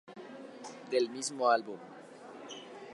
Del 0.89 1.09
mismo 1.11 1.47
álbum. 1.51 1.77